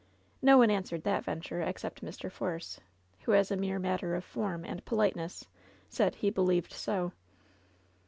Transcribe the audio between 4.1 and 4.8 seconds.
of form